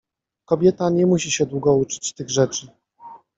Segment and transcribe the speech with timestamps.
[0.49, 2.67] —Kobieta nie musi się długo uczyć tych rzeczy.